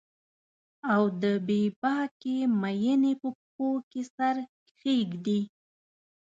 [0.93, 4.35] او د بې باکې میینې په پښو کې سر
[4.67, 5.41] کښیږدي